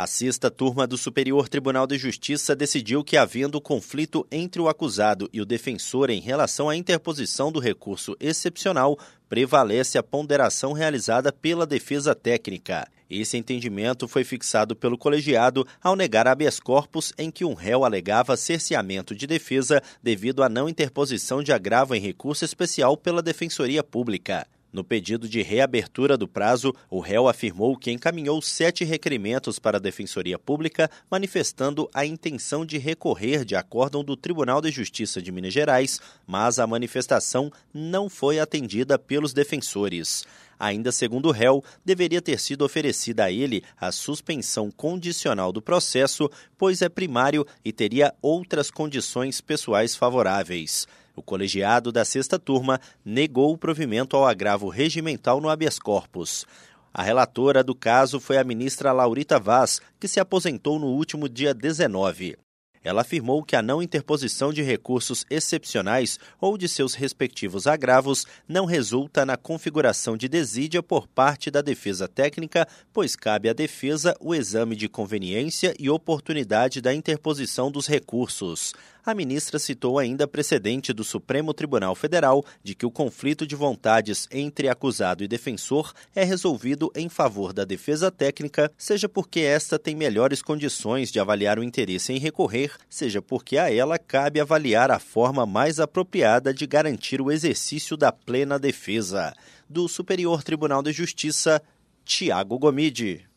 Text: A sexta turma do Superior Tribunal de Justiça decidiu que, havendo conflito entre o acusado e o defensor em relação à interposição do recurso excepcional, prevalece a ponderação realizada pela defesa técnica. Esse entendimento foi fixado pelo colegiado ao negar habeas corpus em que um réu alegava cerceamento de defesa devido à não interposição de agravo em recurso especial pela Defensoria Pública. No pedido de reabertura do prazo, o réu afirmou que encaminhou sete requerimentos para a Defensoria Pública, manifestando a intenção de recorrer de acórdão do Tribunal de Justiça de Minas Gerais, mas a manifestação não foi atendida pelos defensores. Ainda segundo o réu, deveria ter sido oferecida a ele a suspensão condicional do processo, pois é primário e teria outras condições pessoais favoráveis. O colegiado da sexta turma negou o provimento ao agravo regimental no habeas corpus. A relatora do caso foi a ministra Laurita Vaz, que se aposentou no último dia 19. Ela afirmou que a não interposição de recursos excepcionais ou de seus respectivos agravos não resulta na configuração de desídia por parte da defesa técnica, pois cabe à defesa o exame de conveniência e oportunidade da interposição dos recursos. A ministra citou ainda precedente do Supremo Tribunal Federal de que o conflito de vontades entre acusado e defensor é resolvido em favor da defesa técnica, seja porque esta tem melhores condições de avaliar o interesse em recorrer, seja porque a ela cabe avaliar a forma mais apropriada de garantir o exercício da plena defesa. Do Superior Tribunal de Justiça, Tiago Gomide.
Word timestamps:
A 0.00 0.06
sexta 0.06 0.48
turma 0.48 0.86
do 0.86 0.96
Superior 0.96 1.48
Tribunal 1.48 1.84
de 1.84 1.98
Justiça 1.98 2.54
decidiu 2.54 3.02
que, 3.02 3.16
havendo 3.16 3.60
conflito 3.60 4.24
entre 4.30 4.62
o 4.62 4.68
acusado 4.68 5.28
e 5.32 5.40
o 5.40 5.44
defensor 5.44 6.08
em 6.08 6.20
relação 6.20 6.68
à 6.68 6.76
interposição 6.76 7.50
do 7.50 7.58
recurso 7.58 8.16
excepcional, 8.20 8.96
prevalece 9.28 9.98
a 9.98 10.02
ponderação 10.04 10.72
realizada 10.72 11.32
pela 11.32 11.66
defesa 11.66 12.14
técnica. 12.14 12.86
Esse 13.10 13.36
entendimento 13.36 14.06
foi 14.06 14.22
fixado 14.22 14.76
pelo 14.76 14.96
colegiado 14.96 15.66
ao 15.82 15.96
negar 15.96 16.28
habeas 16.28 16.60
corpus 16.60 17.12
em 17.18 17.28
que 17.28 17.44
um 17.44 17.54
réu 17.54 17.84
alegava 17.84 18.36
cerceamento 18.36 19.16
de 19.16 19.26
defesa 19.26 19.82
devido 20.00 20.44
à 20.44 20.48
não 20.48 20.68
interposição 20.68 21.42
de 21.42 21.52
agravo 21.52 21.92
em 21.92 22.00
recurso 22.00 22.44
especial 22.44 22.96
pela 22.96 23.20
Defensoria 23.20 23.82
Pública. 23.82 24.46
No 24.70 24.84
pedido 24.84 25.28
de 25.28 25.40
reabertura 25.40 26.16
do 26.16 26.28
prazo, 26.28 26.74
o 26.90 27.00
réu 27.00 27.26
afirmou 27.26 27.76
que 27.76 27.90
encaminhou 27.90 28.40
sete 28.42 28.84
requerimentos 28.84 29.58
para 29.58 29.78
a 29.78 29.80
Defensoria 29.80 30.38
Pública, 30.38 30.90
manifestando 31.10 31.88
a 31.94 32.04
intenção 32.04 32.66
de 32.66 32.76
recorrer 32.76 33.44
de 33.44 33.56
acórdão 33.56 34.04
do 34.04 34.16
Tribunal 34.16 34.60
de 34.60 34.70
Justiça 34.70 35.22
de 35.22 35.32
Minas 35.32 35.54
Gerais, 35.54 36.00
mas 36.26 36.58
a 36.58 36.66
manifestação 36.66 37.50
não 37.72 38.10
foi 38.10 38.38
atendida 38.38 38.98
pelos 38.98 39.32
defensores. 39.32 40.26
Ainda 40.58 40.90
segundo 40.90 41.28
o 41.28 41.32
réu, 41.32 41.62
deveria 41.84 42.20
ter 42.20 42.40
sido 42.40 42.64
oferecida 42.64 43.24
a 43.24 43.30
ele 43.30 43.62
a 43.80 43.92
suspensão 43.92 44.70
condicional 44.70 45.52
do 45.52 45.62
processo, 45.62 46.28
pois 46.56 46.82
é 46.82 46.88
primário 46.88 47.46
e 47.64 47.72
teria 47.72 48.12
outras 48.20 48.70
condições 48.70 49.40
pessoais 49.40 49.94
favoráveis. 49.94 50.86
O 51.14 51.22
colegiado 51.22 51.92
da 51.92 52.04
sexta 52.04 52.38
turma 52.38 52.80
negou 53.04 53.52
o 53.52 53.58
provimento 53.58 54.16
ao 54.16 54.26
agravo 54.26 54.68
regimental 54.68 55.40
no 55.40 55.48
habeas 55.48 55.78
corpus. 55.78 56.46
A 56.92 57.02
relatora 57.02 57.62
do 57.62 57.74
caso 57.74 58.18
foi 58.18 58.38
a 58.38 58.44
ministra 58.44 58.92
Laurita 58.92 59.38
Vaz, 59.38 59.80
que 60.00 60.08
se 60.08 60.18
aposentou 60.18 60.78
no 60.78 60.86
último 60.86 61.28
dia 61.28 61.54
19. 61.54 62.36
Ela 62.82 63.02
afirmou 63.02 63.42
que 63.42 63.56
a 63.56 63.62
não 63.62 63.82
interposição 63.82 64.52
de 64.52 64.62
recursos 64.62 65.24
excepcionais 65.30 66.18
ou 66.40 66.56
de 66.56 66.68
seus 66.68 66.94
respectivos 66.94 67.66
agravos 67.66 68.26
não 68.48 68.64
resulta 68.64 69.26
na 69.26 69.36
configuração 69.36 70.16
de 70.16 70.28
desídia 70.28 70.82
por 70.82 71.06
parte 71.06 71.50
da 71.50 71.60
defesa 71.60 72.08
técnica, 72.08 72.66
pois 72.92 73.16
cabe 73.16 73.48
à 73.48 73.52
defesa 73.52 74.16
o 74.20 74.34
exame 74.34 74.76
de 74.76 74.88
conveniência 74.88 75.74
e 75.78 75.90
oportunidade 75.90 76.80
da 76.80 76.94
interposição 76.94 77.70
dos 77.70 77.86
recursos. 77.86 78.72
A 79.08 79.14
ministra 79.14 79.58
citou 79.58 79.98
ainda 79.98 80.28
precedente 80.28 80.92
do 80.92 81.02
Supremo 81.02 81.54
Tribunal 81.54 81.94
Federal 81.94 82.44
de 82.62 82.74
que 82.74 82.84
o 82.84 82.90
conflito 82.90 83.46
de 83.46 83.56
vontades 83.56 84.28
entre 84.30 84.68
acusado 84.68 85.24
e 85.24 85.28
defensor 85.28 85.94
é 86.14 86.24
resolvido 86.24 86.92
em 86.94 87.08
favor 87.08 87.54
da 87.54 87.64
defesa 87.64 88.10
técnica, 88.10 88.70
seja 88.76 89.08
porque 89.08 89.40
esta 89.40 89.78
tem 89.78 89.96
melhores 89.96 90.42
condições 90.42 91.10
de 91.10 91.18
avaliar 91.18 91.58
o 91.58 91.64
interesse 91.64 92.12
em 92.12 92.18
recorrer, 92.18 92.67
seja 92.88 93.20
porque 93.22 93.58
a 93.58 93.72
ela 93.72 93.98
cabe 93.98 94.40
avaliar 94.40 94.90
a 94.90 94.98
forma 94.98 95.44
mais 95.46 95.80
apropriada 95.80 96.52
de 96.52 96.66
garantir 96.66 97.20
o 97.20 97.30
exercício 97.30 97.96
da 97.96 98.12
plena 98.12 98.58
defesa. 98.58 99.34
Do 99.68 99.88
Superior 99.88 100.42
Tribunal 100.42 100.82
de 100.82 100.92
Justiça, 100.92 101.62
Tiago 102.04 102.58
Gomide. 102.58 103.28